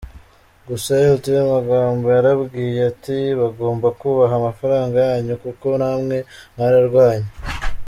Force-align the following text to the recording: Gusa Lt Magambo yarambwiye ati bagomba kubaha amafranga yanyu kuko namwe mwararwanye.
Gusa 0.67 0.91
Lt 1.13 1.25
Magambo 1.51 2.05
yarambwiye 2.15 2.79
ati 2.91 3.17
bagomba 3.39 3.87
kubaha 3.99 4.33
amafranga 4.39 4.95
yanyu 5.09 5.35
kuko 5.43 5.67
namwe 5.79 6.17
mwararwanye. 6.55 7.29